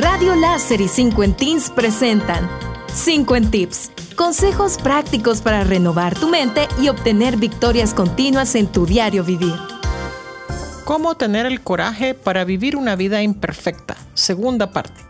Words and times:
Radio 0.00 0.34
Láser 0.34 0.80
y 0.80 0.88
5 0.88 1.34
Teens 1.36 1.68
presentan 1.68 2.48
5 2.94 3.34
Tips. 3.50 3.90
Consejos 4.16 4.78
prácticos 4.78 5.42
para 5.42 5.62
renovar 5.62 6.18
tu 6.18 6.26
mente 6.30 6.68
y 6.80 6.88
obtener 6.88 7.36
victorias 7.36 7.92
continuas 7.92 8.54
en 8.54 8.66
tu 8.66 8.86
diario 8.86 9.24
vivir. 9.24 9.52
¿Cómo 10.86 11.16
tener 11.16 11.44
el 11.44 11.60
coraje 11.60 12.14
para 12.14 12.44
vivir 12.44 12.76
una 12.76 12.96
vida 12.96 13.22
imperfecta? 13.22 13.94
Segunda 14.14 14.70
parte. 14.70 15.02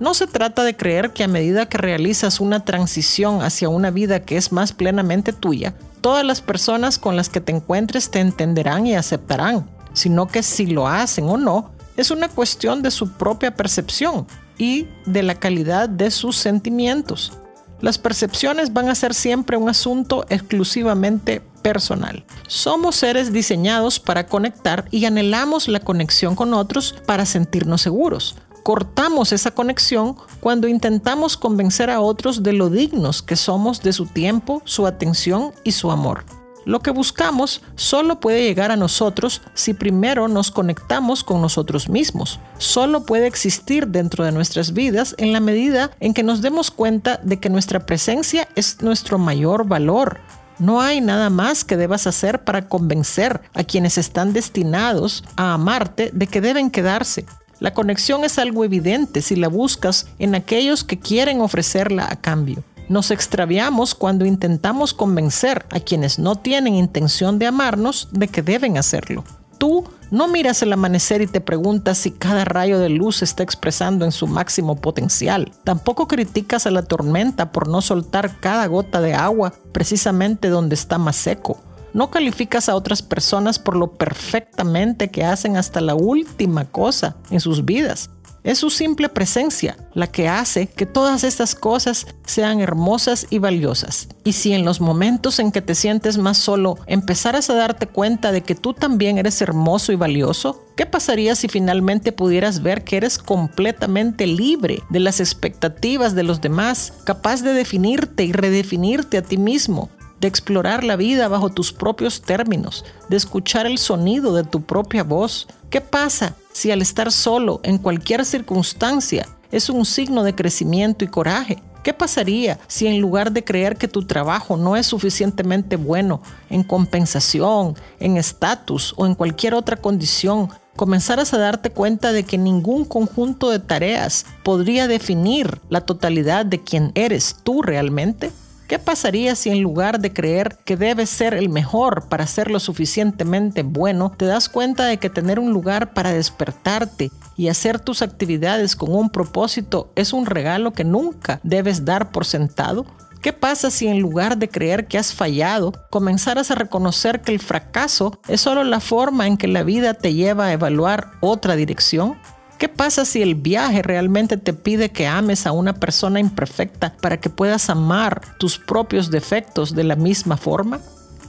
No 0.00 0.14
se 0.14 0.26
trata 0.26 0.64
de 0.64 0.78
creer 0.78 1.12
que 1.12 1.24
a 1.24 1.28
medida 1.28 1.68
que 1.68 1.76
realizas 1.76 2.40
una 2.40 2.64
transición 2.64 3.42
hacia 3.42 3.68
una 3.68 3.90
vida 3.90 4.20
que 4.20 4.38
es 4.38 4.50
más 4.50 4.72
plenamente 4.72 5.34
tuya, 5.34 5.74
todas 6.00 6.24
las 6.24 6.40
personas 6.40 6.98
con 6.98 7.16
las 7.16 7.28
que 7.28 7.42
te 7.42 7.52
encuentres 7.52 8.10
te 8.10 8.20
entenderán 8.20 8.86
y 8.86 8.94
aceptarán, 8.94 9.68
sino 9.92 10.26
que 10.26 10.42
si 10.42 10.68
lo 10.68 10.88
hacen 10.88 11.28
o 11.28 11.36
no, 11.36 11.71
es 11.96 12.10
una 12.10 12.28
cuestión 12.28 12.82
de 12.82 12.90
su 12.90 13.12
propia 13.12 13.54
percepción 13.54 14.26
y 14.58 14.86
de 15.06 15.22
la 15.22 15.34
calidad 15.34 15.88
de 15.88 16.10
sus 16.10 16.36
sentimientos. 16.36 17.32
Las 17.80 17.98
percepciones 17.98 18.72
van 18.72 18.88
a 18.88 18.94
ser 18.94 19.12
siempre 19.12 19.56
un 19.56 19.68
asunto 19.68 20.24
exclusivamente 20.28 21.42
personal. 21.62 22.24
Somos 22.46 22.96
seres 22.96 23.32
diseñados 23.32 23.98
para 23.98 24.26
conectar 24.26 24.86
y 24.90 25.04
anhelamos 25.04 25.68
la 25.68 25.80
conexión 25.80 26.36
con 26.36 26.54
otros 26.54 26.94
para 27.06 27.26
sentirnos 27.26 27.82
seguros. 27.82 28.36
Cortamos 28.62 29.32
esa 29.32 29.50
conexión 29.50 30.16
cuando 30.40 30.68
intentamos 30.68 31.36
convencer 31.36 31.90
a 31.90 32.00
otros 32.00 32.44
de 32.44 32.52
lo 32.52 32.70
dignos 32.70 33.20
que 33.20 33.34
somos 33.34 33.82
de 33.82 33.92
su 33.92 34.06
tiempo, 34.06 34.62
su 34.64 34.86
atención 34.86 35.52
y 35.64 35.72
su 35.72 35.90
amor. 35.90 36.24
Lo 36.64 36.80
que 36.80 36.90
buscamos 36.90 37.62
solo 37.74 38.20
puede 38.20 38.44
llegar 38.44 38.70
a 38.70 38.76
nosotros 38.76 39.42
si 39.54 39.74
primero 39.74 40.28
nos 40.28 40.50
conectamos 40.50 41.24
con 41.24 41.40
nosotros 41.40 41.88
mismos. 41.88 42.38
Solo 42.58 43.04
puede 43.04 43.26
existir 43.26 43.88
dentro 43.88 44.24
de 44.24 44.32
nuestras 44.32 44.72
vidas 44.72 45.14
en 45.18 45.32
la 45.32 45.40
medida 45.40 45.90
en 45.98 46.14
que 46.14 46.22
nos 46.22 46.40
demos 46.40 46.70
cuenta 46.70 47.18
de 47.22 47.40
que 47.40 47.50
nuestra 47.50 47.84
presencia 47.84 48.48
es 48.54 48.80
nuestro 48.80 49.18
mayor 49.18 49.66
valor. 49.66 50.20
No 50.58 50.80
hay 50.80 51.00
nada 51.00 51.30
más 51.30 51.64
que 51.64 51.76
debas 51.76 52.06
hacer 52.06 52.44
para 52.44 52.68
convencer 52.68 53.40
a 53.54 53.64
quienes 53.64 53.98
están 53.98 54.32
destinados 54.32 55.24
a 55.36 55.54
amarte 55.54 56.10
de 56.12 56.28
que 56.28 56.40
deben 56.40 56.70
quedarse. 56.70 57.26
La 57.58 57.74
conexión 57.74 58.24
es 58.24 58.38
algo 58.38 58.64
evidente 58.64 59.22
si 59.22 59.34
la 59.36 59.48
buscas 59.48 60.06
en 60.18 60.34
aquellos 60.34 60.84
que 60.84 60.98
quieren 60.98 61.40
ofrecerla 61.40 62.06
a 62.10 62.20
cambio. 62.20 62.62
Nos 62.92 63.10
extraviamos 63.10 63.94
cuando 63.94 64.26
intentamos 64.26 64.92
convencer 64.92 65.64
a 65.70 65.80
quienes 65.80 66.18
no 66.18 66.36
tienen 66.36 66.74
intención 66.74 67.38
de 67.38 67.46
amarnos 67.46 68.08
de 68.12 68.28
que 68.28 68.42
deben 68.42 68.76
hacerlo. 68.76 69.24
Tú 69.56 69.84
no 70.10 70.28
miras 70.28 70.60
el 70.60 70.74
amanecer 70.74 71.22
y 71.22 71.26
te 71.26 71.40
preguntas 71.40 71.96
si 71.96 72.10
cada 72.10 72.44
rayo 72.44 72.78
de 72.78 72.90
luz 72.90 73.22
está 73.22 73.42
expresando 73.42 74.04
en 74.04 74.12
su 74.12 74.26
máximo 74.26 74.76
potencial. 74.76 75.52
Tampoco 75.64 76.06
criticas 76.06 76.66
a 76.66 76.70
la 76.70 76.82
tormenta 76.82 77.50
por 77.50 77.66
no 77.66 77.80
soltar 77.80 78.38
cada 78.40 78.66
gota 78.66 79.00
de 79.00 79.14
agua 79.14 79.54
precisamente 79.72 80.50
donde 80.50 80.74
está 80.74 80.98
más 80.98 81.16
seco. 81.16 81.62
No 81.94 82.10
calificas 82.10 82.68
a 82.68 82.76
otras 82.76 83.00
personas 83.00 83.58
por 83.58 83.74
lo 83.74 83.92
perfectamente 83.92 85.10
que 85.10 85.24
hacen 85.24 85.56
hasta 85.56 85.80
la 85.80 85.94
última 85.94 86.66
cosa 86.66 87.16
en 87.30 87.40
sus 87.40 87.64
vidas. 87.64 88.10
Es 88.44 88.58
su 88.58 88.70
simple 88.70 89.08
presencia 89.08 89.76
la 89.94 90.08
que 90.08 90.28
hace 90.28 90.66
que 90.66 90.84
todas 90.84 91.22
estas 91.22 91.54
cosas 91.54 92.06
sean 92.26 92.60
hermosas 92.60 93.26
y 93.30 93.38
valiosas. 93.38 94.08
Y 94.24 94.32
si 94.32 94.52
en 94.52 94.64
los 94.64 94.80
momentos 94.80 95.38
en 95.38 95.52
que 95.52 95.62
te 95.62 95.76
sientes 95.76 96.18
más 96.18 96.38
solo 96.38 96.76
empezaras 96.86 97.50
a 97.50 97.54
darte 97.54 97.86
cuenta 97.86 98.32
de 98.32 98.42
que 98.42 98.56
tú 98.56 98.74
también 98.74 99.18
eres 99.18 99.40
hermoso 99.42 99.92
y 99.92 99.96
valioso, 99.96 100.64
¿qué 100.76 100.86
pasaría 100.86 101.36
si 101.36 101.46
finalmente 101.46 102.10
pudieras 102.10 102.62
ver 102.62 102.82
que 102.82 102.96
eres 102.96 103.18
completamente 103.18 104.26
libre 104.26 104.82
de 104.90 105.00
las 105.00 105.20
expectativas 105.20 106.16
de 106.16 106.24
los 106.24 106.40
demás, 106.40 106.94
capaz 107.04 107.42
de 107.42 107.52
definirte 107.52 108.24
y 108.24 108.32
redefinirte 108.32 109.18
a 109.18 109.22
ti 109.22 109.36
mismo? 109.36 109.88
De 110.22 110.28
explorar 110.28 110.84
la 110.84 110.94
vida 110.94 111.26
bajo 111.26 111.50
tus 111.50 111.72
propios 111.72 112.22
términos, 112.22 112.84
de 113.08 113.16
escuchar 113.16 113.66
el 113.66 113.76
sonido 113.76 114.32
de 114.32 114.44
tu 114.44 114.62
propia 114.62 115.02
voz. 115.02 115.48
¿Qué 115.68 115.80
pasa 115.80 116.36
si 116.52 116.70
al 116.70 116.80
estar 116.80 117.10
solo 117.10 117.60
en 117.64 117.76
cualquier 117.76 118.24
circunstancia 118.24 119.26
es 119.50 119.68
un 119.68 119.84
signo 119.84 120.22
de 120.22 120.36
crecimiento 120.36 121.04
y 121.04 121.08
coraje? 121.08 121.60
¿Qué 121.82 121.92
pasaría 121.92 122.60
si 122.68 122.86
en 122.86 123.00
lugar 123.00 123.32
de 123.32 123.42
creer 123.42 123.76
que 123.76 123.88
tu 123.88 124.04
trabajo 124.04 124.56
no 124.56 124.76
es 124.76 124.86
suficientemente 124.86 125.74
bueno 125.74 126.22
en 126.50 126.62
compensación, 126.62 127.74
en 127.98 128.16
estatus 128.16 128.94
o 128.96 129.06
en 129.06 129.16
cualquier 129.16 129.54
otra 129.54 129.76
condición, 129.76 130.50
comenzaras 130.76 131.34
a 131.34 131.38
darte 131.38 131.70
cuenta 131.70 132.12
de 132.12 132.22
que 132.22 132.38
ningún 132.38 132.84
conjunto 132.84 133.50
de 133.50 133.58
tareas 133.58 134.24
podría 134.44 134.86
definir 134.86 135.60
la 135.68 135.80
totalidad 135.80 136.46
de 136.46 136.62
quién 136.62 136.92
eres 136.94 137.38
tú 137.42 137.60
realmente? 137.62 138.30
¿Qué 138.72 138.78
pasaría 138.78 139.34
si 139.34 139.50
en 139.50 139.60
lugar 139.60 140.00
de 140.00 140.14
creer 140.14 140.56
que 140.64 140.78
debes 140.78 141.10
ser 141.10 141.34
el 141.34 141.50
mejor 141.50 142.08
para 142.08 142.26
ser 142.26 142.50
lo 142.50 142.58
suficientemente 142.58 143.64
bueno, 143.64 144.14
te 144.16 144.24
das 144.24 144.48
cuenta 144.48 144.86
de 144.86 144.96
que 144.96 145.10
tener 145.10 145.38
un 145.38 145.52
lugar 145.52 145.92
para 145.92 146.10
despertarte 146.10 147.10
y 147.36 147.48
hacer 147.48 147.78
tus 147.78 148.00
actividades 148.00 148.74
con 148.74 148.94
un 148.94 149.10
propósito 149.10 149.92
es 149.94 150.14
un 150.14 150.24
regalo 150.24 150.72
que 150.72 150.84
nunca 150.84 151.38
debes 151.42 151.84
dar 151.84 152.12
por 152.12 152.24
sentado? 152.24 152.86
¿Qué 153.20 153.34
pasa 153.34 153.70
si 153.70 153.88
en 153.88 154.00
lugar 154.00 154.38
de 154.38 154.48
creer 154.48 154.86
que 154.86 154.96
has 154.96 155.12
fallado, 155.12 155.74
comenzaras 155.90 156.50
a 156.50 156.54
reconocer 156.54 157.20
que 157.20 157.32
el 157.32 157.40
fracaso 157.40 158.22
es 158.26 158.40
solo 158.40 158.64
la 158.64 158.80
forma 158.80 159.26
en 159.26 159.36
que 159.36 159.48
la 159.48 159.64
vida 159.64 159.92
te 159.92 160.14
lleva 160.14 160.46
a 160.46 160.52
evaluar 160.54 161.10
otra 161.20 161.56
dirección? 161.56 162.16
¿Qué 162.62 162.68
pasa 162.68 163.04
si 163.04 163.22
el 163.22 163.34
viaje 163.34 163.82
realmente 163.82 164.36
te 164.36 164.52
pide 164.52 164.92
que 164.92 165.08
ames 165.08 165.48
a 165.48 165.52
una 165.52 165.72
persona 165.72 166.20
imperfecta 166.20 166.94
para 167.00 167.18
que 167.18 167.28
puedas 167.28 167.68
amar 167.68 168.22
tus 168.38 168.56
propios 168.56 169.10
defectos 169.10 169.74
de 169.74 169.82
la 169.82 169.96
misma 169.96 170.36
forma? 170.36 170.78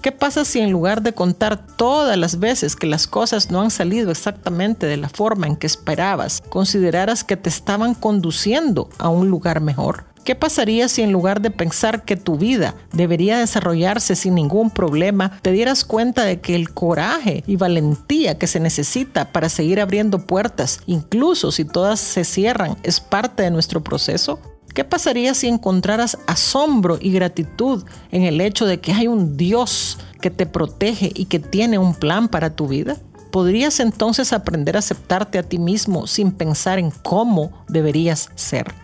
¿Qué 0.04 0.12
pasa 0.12 0.46
si 0.46 0.60
en 0.60 0.72
lugar 0.72 1.02
de 1.02 1.14
contar 1.14 1.66
todas 1.76 2.20
las 2.20 2.38
veces 2.38 2.76
que 2.76 2.86
las 2.86 3.08
cosas 3.08 3.50
no 3.50 3.62
han 3.62 3.72
salido 3.72 4.12
exactamente 4.12 4.86
de 4.86 4.98
la 4.98 5.10
forma 5.10 5.48
en 5.48 5.56
que 5.56 5.66
esperabas, 5.66 6.44
consideraras 6.50 7.24
que 7.24 7.36
te 7.36 7.50
estaban 7.50 7.96
conduciendo 7.96 8.90
a 9.00 9.10
un 9.10 9.30
lugar 9.30 9.60
mejor? 9.60 10.12
¿Qué 10.24 10.36
pasaría 10.36 10.88
si 10.88 11.02
en 11.02 11.12
lugar 11.12 11.42
de 11.42 11.52
pensar 11.52 12.06
que 12.06 12.16
tu 12.16 12.38
vida 12.38 12.76
debería 12.94 13.40
desarrollarse 13.40 14.16
sin 14.16 14.36
ningún 14.36 14.70
problema, 14.70 15.38
te 15.42 15.52
dieras 15.52 15.84
cuenta 15.84 16.24
de 16.24 16.40
que 16.40 16.56
el 16.56 16.74
coraje 16.74 17.44
y 17.46 17.58
valentía 17.58 18.38
que 18.38 18.48
se 18.48 18.62
necesita 18.62 19.34
para 19.34 19.50
seguir 19.50 19.82
abriendo 19.82 20.26
puertas, 20.26 20.80
incluso 20.86 21.52
si 21.52 21.66
todas 21.66 22.00
se 22.00 22.24
cierran, 22.24 22.78
es 22.84 23.02
parte 23.02 23.44
de 23.44 23.52
nuestro 23.52 23.84
proceso? 23.84 24.40
¿Qué 24.74 24.86
pasaría 24.86 25.34
si 25.34 25.48
encontraras 25.48 26.18
asombro 26.26 26.98
y 27.02 27.12
gratitud 27.12 27.84
en 28.12 28.24
el 28.24 28.40
hecho 28.40 28.66
de 28.66 28.80
que 28.80 28.94
hay 28.94 29.08
un 29.08 29.36
Dios 29.36 30.00
que 30.22 30.32
te 30.32 30.46
protege 30.46 31.12
y 31.14 31.26
que 31.26 31.40
tiene 31.40 31.78
un 31.78 31.96
plan 31.96 32.30
para 32.30 32.56
tu 32.56 32.70
vida? 32.70 32.96
¿Podrías 33.30 33.82
entonces 33.82 34.32
aprender 34.32 34.78
a 34.78 34.80
aceptarte 34.80 35.38
a 35.38 35.44
ti 35.44 35.60
mismo 35.60 36.08
sin 36.08 36.32
pensar 36.32 36.80
en 36.80 36.92
cómo 36.92 37.52
deberías 37.68 38.30
ser? 38.36 38.83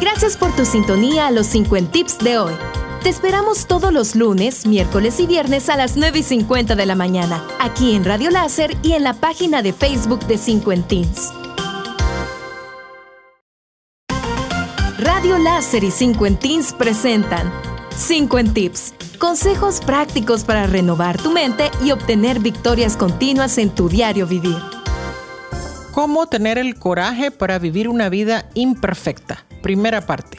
Gracias 0.00 0.36
por 0.36 0.54
tu 0.54 0.64
sintonía 0.64 1.26
a 1.26 1.30
los 1.32 1.46
50 1.48 1.90
tips 1.90 2.18
de 2.18 2.38
hoy. 2.38 2.52
Te 3.02 3.08
esperamos 3.08 3.66
todos 3.66 3.92
los 3.92 4.14
lunes, 4.14 4.66
miércoles 4.66 5.18
y 5.18 5.26
viernes 5.26 5.68
a 5.68 5.76
las 5.76 5.96
9 5.96 6.20
y 6.20 6.22
50 6.22 6.76
de 6.76 6.86
la 6.86 6.94
mañana, 6.94 7.42
aquí 7.60 7.94
en 7.94 8.04
Radio 8.04 8.30
Láser 8.30 8.76
y 8.82 8.92
en 8.92 9.02
la 9.02 9.14
página 9.14 9.62
de 9.62 9.72
Facebook 9.72 10.24
de 10.26 10.38
50 10.38 10.96
Radio 14.98 15.38
Láser 15.38 15.82
y 15.84 15.90
50 15.90 16.76
presentan 16.76 17.52
50 17.96 18.54
Tips. 18.54 18.94
Consejos 19.18 19.80
prácticos 19.80 20.44
para 20.44 20.68
renovar 20.68 21.20
tu 21.20 21.32
mente 21.32 21.72
y 21.84 21.90
obtener 21.90 22.38
victorias 22.38 22.96
continuas 22.96 23.58
en 23.58 23.70
tu 23.70 23.88
diario 23.88 24.28
vivir. 24.28 24.58
¿Cómo 25.92 26.28
tener 26.28 26.58
el 26.58 26.78
coraje 26.78 27.32
para 27.32 27.58
vivir 27.58 27.88
una 27.88 28.08
vida 28.08 28.48
imperfecta? 28.54 29.47
Primera 29.62 30.06
parte. 30.06 30.38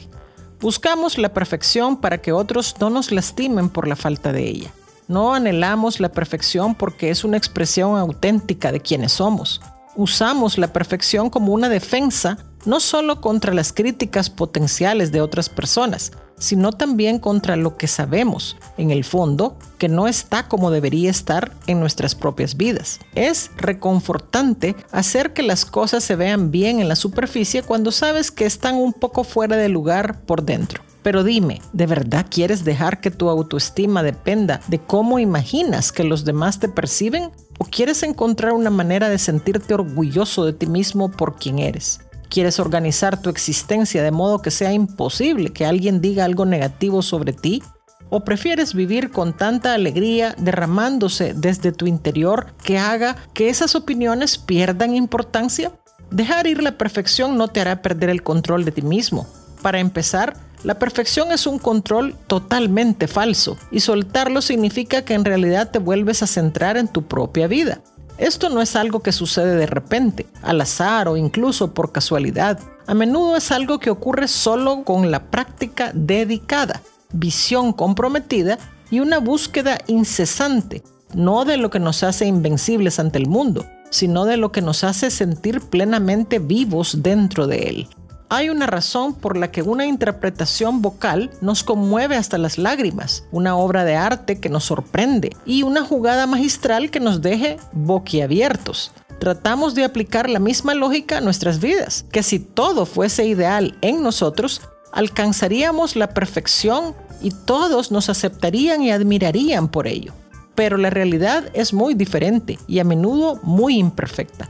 Buscamos 0.60 1.16
la 1.16 1.32
perfección 1.32 1.96
para 1.96 2.18
que 2.18 2.32
otros 2.32 2.76
no 2.80 2.90
nos 2.90 3.12
lastimen 3.12 3.68
por 3.68 3.88
la 3.88 3.96
falta 3.96 4.32
de 4.32 4.46
ella. 4.46 4.70
No 5.08 5.34
anhelamos 5.34 6.00
la 6.00 6.10
perfección 6.10 6.74
porque 6.74 7.10
es 7.10 7.24
una 7.24 7.36
expresión 7.36 7.96
auténtica 7.96 8.70
de 8.70 8.80
quienes 8.80 9.12
somos. 9.12 9.60
Usamos 9.96 10.58
la 10.58 10.72
perfección 10.72 11.30
como 11.30 11.52
una 11.52 11.68
defensa 11.68 12.38
no 12.64 12.80
solo 12.80 13.20
contra 13.20 13.54
las 13.54 13.72
críticas 13.72 14.30
potenciales 14.30 15.12
de 15.12 15.20
otras 15.20 15.48
personas, 15.48 16.12
sino 16.40 16.72
también 16.72 17.18
contra 17.18 17.54
lo 17.54 17.76
que 17.76 17.86
sabemos, 17.86 18.56
en 18.78 18.90
el 18.90 19.04
fondo, 19.04 19.56
que 19.78 19.88
no 19.88 20.08
está 20.08 20.48
como 20.48 20.70
debería 20.70 21.10
estar 21.10 21.52
en 21.66 21.78
nuestras 21.78 22.14
propias 22.14 22.56
vidas. 22.56 22.98
Es 23.14 23.50
reconfortante 23.56 24.74
hacer 24.90 25.32
que 25.32 25.42
las 25.42 25.64
cosas 25.64 26.02
se 26.02 26.16
vean 26.16 26.50
bien 26.50 26.80
en 26.80 26.88
la 26.88 26.96
superficie 26.96 27.62
cuando 27.62 27.92
sabes 27.92 28.30
que 28.30 28.46
están 28.46 28.74
un 28.74 28.92
poco 28.92 29.22
fuera 29.22 29.56
de 29.56 29.68
lugar 29.68 30.22
por 30.22 30.42
dentro. 30.42 30.82
Pero 31.02 31.24
dime, 31.24 31.62
¿de 31.72 31.86
verdad 31.86 32.26
quieres 32.28 32.64
dejar 32.64 33.00
que 33.00 33.10
tu 33.10 33.30
autoestima 33.30 34.02
dependa 34.02 34.60
de 34.68 34.78
cómo 34.78 35.18
imaginas 35.18 35.92
que 35.92 36.04
los 36.04 36.24
demás 36.24 36.58
te 36.58 36.68
perciben? 36.68 37.30
¿O 37.58 37.64
quieres 37.64 38.02
encontrar 38.02 38.52
una 38.52 38.70
manera 38.70 39.08
de 39.08 39.18
sentirte 39.18 39.74
orgulloso 39.74 40.44
de 40.44 40.52
ti 40.52 40.66
mismo 40.66 41.10
por 41.10 41.36
quien 41.36 41.58
eres? 41.58 42.00
¿Quieres 42.30 42.60
organizar 42.60 43.20
tu 43.20 43.28
existencia 43.28 44.04
de 44.04 44.12
modo 44.12 44.40
que 44.40 44.52
sea 44.52 44.72
imposible 44.72 45.52
que 45.52 45.66
alguien 45.66 46.00
diga 46.00 46.24
algo 46.24 46.46
negativo 46.46 47.02
sobre 47.02 47.32
ti? 47.32 47.60
¿O 48.08 48.20
prefieres 48.20 48.72
vivir 48.72 49.10
con 49.10 49.36
tanta 49.36 49.74
alegría 49.74 50.36
derramándose 50.38 51.34
desde 51.34 51.72
tu 51.72 51.88
interior 51.88 52.54
que 52.62 52.78
haga 52.78 53.16
que 53.34 53.48
esas 53.48 53.74
opiniones 53.74 54.38
pierdan 54.38 54.94
importancia? 54.94 55.72
Dejar 56.12 56.46
ir 56.46 56.62
la 56.62 56.78
perfección 56.78 57.36
no 57.36 57.48
te 57.48 57.60
hará 57.60 57.82
perder 57.82 58.10
el 58.10 58.22
control 58.22 58.64
de 58.64 58.70
ti 58.70 58.82
mismo. 58.82 59.26
Para 59.60 59.80
empezar, 59.80 60.36
la 60.62 60.78
perfección 60.78 61.32
es 61.32 61.48
un 61.48 61.58
control 61.58 62.14
totalmente 62.28 63.08
falso 63.08 63.58
y 63.72 63.80
soltarlo 63.80 64.40
significa 64.40 65.02
que 65.02 65.14
en 65.14 65.24
realidad 65.24 65.72
te 65.72 65.80
vuelves 65.80 66.22
a 66.22 66.28
centrar 66.28 66.76
en 66.76 66.86
tu 66.86 67.02
propia 67.08 67.48
vida. 67.48 67.80
Esto 68.20 68.48
no 68.50 68.62
es 68.62 68.76
algo 68.76 69.00
que 69.00 69.10
sucede 69.10 69.56
de 69.56 69.66
repente, 69.66 70.26
al 70.42 70.60
azar 70.60 71.08
o 71.08 71.16
incluso 71.16 71.74
por 71.74 71.90
casualidad. 71.90 72.60
A 72.86 72.94
menudo 72.94 73.36
es 73.36 73.50
algo 73.50 73.80
que 73.80 73.90
ocurre 73.90 74.28
solo 74.28 74.84
con 74.84 75.10
la 75.10 75.24
práctica 75.30 75.90
dedicada 75.94 76.80
visión 77.12 77.72
comprometida 77.72 78.58
y 78.90 79.00
una 79.00 79.18
búsqueda 79.18 79.78
incesante, 79.86 80.82
no 81.14 81.44
de 81.44 81.56
lo 81.56 81.70
que 81.70 81.80
nos 81.80 82.02
hace 82.02 82.26
invencibles 82.26 82.98
ante 82.98 83.18
el 83.18 83.26
mundo, 83.26 83.66
sino 83.90 84.24
de 84.24 84.36
lo 84.36 84.52
que 84.52 84.62
nos 84.62 84.84
hace 84.84 85.10
sentir 85.10 85.60
plenamente 85.60 86.38
vivos 86.38 87.02
dentro 87.02 87.46
de 87.46 87.68
él. 87.68 87.88
Hay 88.32 88.48
una 88.48 88.68
razón 88.68 89.14
por 89.14 89.36
la 89.36 89.50
que 89.50 89.62
una 89.62 89.86
interpretación 89.86 90.82
vocal 90.82 91.32
nos 91.40 91.64
conmueve 91.64 92.14
hasta 92.14 92.38
las 92.38 92.58
lágrimas, 92.58 93.24
una 93.32 93.56
obra 93.56 93.84
de 93.84 93.96
arte 93.96 94.38
que 94.38 94.48
nos 94.48 94.62
sorprende 94.62 95.36
y 95.44 95.64
una 95.64 95.84
jugada 95.84 96.28
magistral 96.28 96.92
que 96.92 97.00
nos 97.00 97.22
deje 97.22 97.56
boquiabiertos. 97.72 98.92
Tratamos 99.18 99.74
de 99.74 99.82
aplicar 99.82 100.30
la 100.30 100.38
misma 100.38 100.74
lógica 100.74 101.18
a 101.18 101.20
nuestras 101.20 101.58
vidas, 101.58 102.04
que 102.12 102.22
si 102.22 102.38
todo 102.38 102.86
fuese 102.86 103.26
ideal 103.26 103.76
en 103.80 104.00
nosotros, 104.00 104.62
alcanzaríamos 104.92 105.96
la 105.96 106.14
perfección 106.14 106.94
y 107.20 107.32
todos 107.32 107.90
nos 107.90 108.08
aceptarían 108.08 108.80
y 108.80 108.92
admirarían 108.92 109.66
por 109.66 109.88
ello. 109.88 110.12
Pero 110.54 110.76
la 110.76 110.90
realidad 110.90 111.50
es 111.52 111.72
muy 111.72 111.94
diferente 111.94 112.60
y 112.68 112.78
a 112.78 112.84
menudo 112.84 113.40
muy 113.42 113.76
imperfecta. 113.76 114.48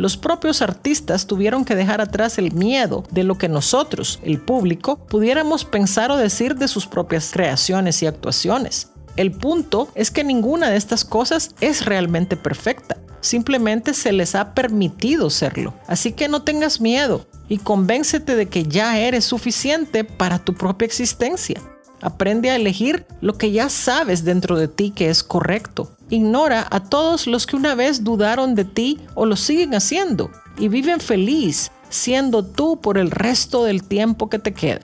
Los 0.00 0.16
propios 0.16 0.62
artistas 0.62 1.26
tuvieron 1.26 1.66
que 1.66 1.74
dejar 1.74 2.00
atrás 2.00 2.38
el 2.38 2.52
miedo 2.52 3.04
de 3.10 3.22
lo 3.22 3.36
que 3.36 3.50
nosotros, 3.50 4.18
el 4.22 4.40
público, 4.40 4.96
pudiéramos 4.96 5.66
pensar 5.66 6.10
o 6.10 6.16
decir 6.16 6.54
de 6.54 6.68
sus 6.68 6.86
propias 6.86 7.30
creaciones 7.30 8.02
y 8.02 8.06
actuaciones. 8.06 8.92
El 9.16 9.30
punto 9.30 9.90
es 9.94 10.10
que 10.10 10.24
ninguna 10.24 10.70
de 10.70 10.78
estas 10.78 11.04
cosas 11.04 11.54
es 11.60 11.84
realmente 11.84 12.38
perfecta. 12.38 12.96
Simplemente 13.20 13.92
se 13.92 14.12
les 14.12 14.34
ha 14.34 14.54
permitido 14.54 15.28
serlo. 15.28 15.74
Así 15.86 16.12
que 16.12 16.28
no 16.28 16.44
tengas 16.44 16.80
miedo 16.80 17.26
y 17.50 17.58
convéncete 17.58 18.36
de 18.36 18.48
que 18.48 18.62
ya 18.62 18.98
eres 18.98 19.26
suficiente 19.26 20.04
para 20.04 20.38
tu 20.38 20.54
propia 20.54 20.86
existencia. 20.86 21.60
Aprende 22.02 22.50
a 22.50 22.56
elegir 22.56 23.06
lo 23.20 23.36
que 23.36 23.52
ya 23.52 23.68
sabes 23.68 24.24
dentro 24.24 24.56
de 24.58 24.68
ti 24.68 24.90
que 24.90 25.10
es 25.10 25.22
correcto. 25.22 25.92
Ignora 26.08 26.66
a 26.70 26.80
todos 26.80 27.26
los 27.26 27.46
que 27.46 27.56
una 27.56 27.74
vez 27.74 28.04
dudaron 28.04 28.54
de 28.54 28.64
ti 28.64 28.98
o 29.14 29.26
lo 29.26 29.36
siguen 29.36 29.74
haciendo 29.74 30.30
y 30.58 30.68
viven 30.68 31.00
feliz 31.00 31.70
siendo 31.90 32.44
tú 32.44 32.80
por 32.80 32.96
el 32.96 33.10
resto 33.10 33.64
del 33.64 33.82
tiempo 33.82 34.30
que 34.30 34.38
te 34.38 34.54
queda. 34.54 34.80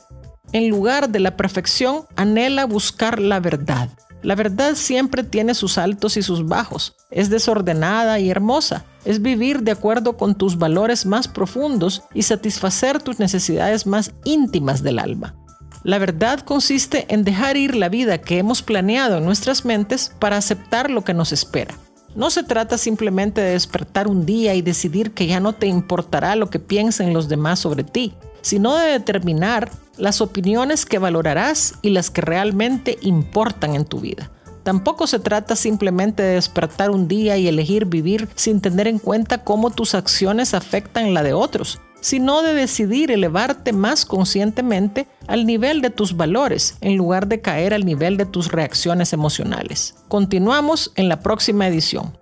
En 0.52 0.68
lugar 0.68 1.08
de 1.08 1.20
la 1.20 1.36
perfección, 1.36 2.02
anhela 2.16 2.66
buscar 2.66 3.18
la 3.18 3.40
verdad. 3.40 3.88
La 4.22 4.34
verdad 4.34 4.74
siempre 4.74 5.22
tiene 5.22 5.54
sus 5.54 5.78
altos 5.78 6.16
y 6.16 6.22
sus 6.22 6.46
bajos. 6.46 6.96
Es 7.10 7.30
desordenada 7.30 8.18
y 8.18 8.30
hermosa. 8.30 8.84
Es 9.04 9.22
vivir 9.22 9.62
de 9.62 9.70
acuerdo 9.70 10.16
con 10.16 10.34
tus 10.34 10.58
valores 10.58 11.06
más 11.06 11.28
profundos 11.28 12.02
y 12.12 12.22
satisfacer 12.22 13.00
tus 13.02 13.18
necesidades 13.18 13.86
más 13.86 14.12
íntimas 14.24 14.82
del 14.82 14.98
alma. 14.98 15.36
La 15.82 15.98
verdad 15.98 16.40
consiste 16.40 17.06
en 17.08 17.24
dejar 17.24 17.56
ir 17.56 17.76
la 17.76 17.88
vida 17.88 18.18
que 18.18 18.38
hemos 18.38 18.62
planeado 18.62 19.18
en 19.18 19.24
nuestras 19.24 19.64
mentes 19.64 20.12
para 20.18 20.36
aceptar 20.36 20.90
lo 20.90 21.04
que 21.04 21.14
nos 21.14 21.32
espera. 21.32 21.74
No 22.14 22.30
se 22.30 22.42
trata 22.42 22.78
simplemente 22.78 23.40
de 23.40 23.52
despertar 23.52 24.08
un 24.08 24.24
día 24.24 24.54
y 24.54 24.62
decidir 24.62 25.12
que 25.12 25.26
ya 25.26 25.38
no 25.38 25.52
te 25.52 25.66
importará 25.66 26.34
lo 26.34 26.48
que 26.48 26.58
piensen 26.58 27.12
los 27.12 27.28
demás 27.28 27.58
sobre 27.58 27.84
ti, 27.84 28.14
sino 28.40 28.74
de 28.76 28.92
determinar 28.92 29.70
las 29.98 30.20
opiniones 30.20 30.86
que 30.86 30.98
valorarás 30.98 31.74
y 31.82 31.90
las 31.90 32.10
que 32.10 32.22
realmente 32.22 32.98
importan 33.02 33.74
en 33.74 33.84
tu 33.84 34.00
vida. 34.00 34.30
Tampoco 34.62 35.06
se 35.06 35.18
trata 35.18 35.54
simplemente 35.54 36.22
de 36.22 36.34
despertar 36.34 36.90
un 36.90 37.06
día 37.06 37.36
y 37.36 37.46
elegir 37.46 37.84
vivir 37.84 38.28
sin 38.34 38.60
tener 38.60 38.88
en 38.88 38.98
cuenta 38.98 39.44
cómo 39.44 39.70
tus 39.70 39.94
acciones 39.94 40.54
afectan 40.54 41.14
la 41.14 41.22
de 41.22 41.34
otros, 41.34 41.80
sino 42.06 42.42
de 42.42 42.54
decidir 42.54 43.10
elevarte 43.10 43.72
más 43.72 44.06
conscientemente 44.06 45.08
al 45.26 45.44
nivel 45.44 45.82
de 45.82 45.90
tus 45.90 46.16
valores 46.16 46.76
en 46.80 46.96
lugar 46.96 47.26
de 47.26 47.40
caer 47.40 47.74
al 47.74 47.84
nivel 47.84 48.16
de 48.16 48.24
tus 48.24 48.52
reacciones 48.52 49.12
emocionales. 49.12 49.96
Continuamos 50.06 50.92
en 50.94 51.08
la 51.08 51.18
próxima 51.18 51.66
edición. 51.66 52.16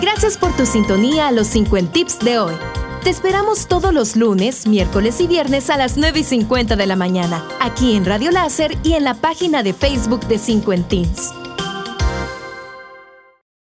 Gracias 0.00 0.38
por 0.38 0.56
tu 0.56 0.64
sintonía 0.64 1.28
a 1.28 1.32
los 1.32 1.46
50 1.48 1.92
tips 1.92 2.20
de 2.20 2.38
hoy. 2.38 2.54
Te 3.04 3.10
esperamos 3.10 3.66
todos 3.66 3.92
los 3.92 4.16
lunes, 4.16 4.66
miércoles 4.66 5.20
y 5.20 5.26
viernes 5.26 5.68
a 5.68 5.76
las 5.76 5.98
9 5.98 6.20
y 6.20 6.24
50 6.24 6.76
de 6.76 6.86
la 6.86 6.96
mañana, 6.96 7.46
aquí 7.60 7.96
en 7.96 8.06
Radio 8.06 8.30
Láser 8.30 8.78
y 8.82 8.94
en 8.94 9.04
la 9.04 9.12
página 9.12 9.62
de 9.62 9.74
Facebook 9.74 10.26
de 10.26 10.38
50 10.38 10.88
Teens. 10.88 11.41